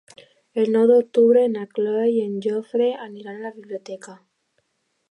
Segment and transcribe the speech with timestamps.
[0.61, 4.19] El nou d'octubre na Cloè i en Jofre aniran a la biblioteca.